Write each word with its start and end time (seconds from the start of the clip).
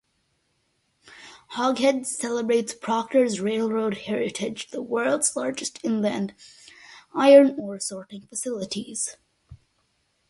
Hoghead 1.55 2.07
celebrates 2.07 2.73
Proctor's 2.73 3.39
railroad 3.39 3.97
heritage- 4.07 4.69
the 4.71 4.81
world's 4.81 5.35
largest 5.35 5.77
inland 5.83 6.33
iron 7.13 7.53
ore 7.59 7.79
sorting 7.79 8.25
facilities. 8.25 9.15